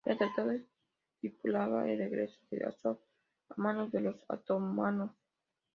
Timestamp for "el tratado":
0.03-0.49